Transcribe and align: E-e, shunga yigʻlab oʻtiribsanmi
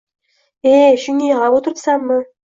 E-e, 0.69 0.87
shunga 1.03 1.27
yigʻlab 1.27 1.57
oʻtiribsanmi 1.59 2.19